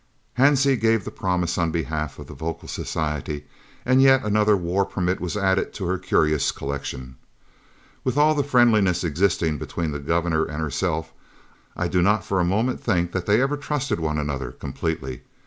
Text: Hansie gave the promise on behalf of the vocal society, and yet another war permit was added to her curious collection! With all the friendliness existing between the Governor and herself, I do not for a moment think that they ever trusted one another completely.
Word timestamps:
Hansie 0.39 0.79
gave 0.81 1.05
the 1.05 1.11
promise 1.11 1.59
on 1.59 1.69
behalf 1.69 2.17
of 2.17 2.25
the 2.25 2.33
vocal 2.33 2.67
society, 2.67 3.45
and 3.85 4.01
yet 4.01 4.25
another 4.25 4.57
war 4.57 4.83
permit 4.83 5.19
was 5.21 5.37
added 5.37 5.75
to 5.75 5.85
her 5.85 5.99
curious 5.99 6.51
collection! 6.51 7.17
With 8.03 8.17
all 8.17 8.33
the 8.33 8.41
friendliness 8.43 9.03
existing 9.03 9.59
between 9.59 9.91
the 9.91 9.99
Governor 9.99 10.43
and 10.45 10.59
herself, 10.59 11.13
I 11.77 11.87
do 11.87 12.01
not 12.01 12.25
for 12.25 12.39
a 12.39 12.43
moment 12.43 12.81
think 12.81 13.11
that 13.11 13.27
they 13.27 13.41
ever 13.43 13.57
trusted 13.57 13.99
one 13.99 14.17
another 14.17 14.51
completely. 14.51 15.21